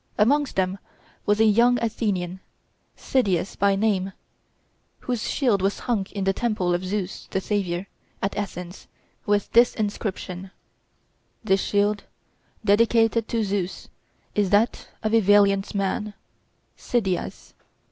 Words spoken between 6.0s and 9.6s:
in the temple of Zeus the savior, at Athens, with